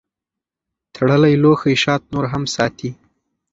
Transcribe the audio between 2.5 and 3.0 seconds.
ساتي.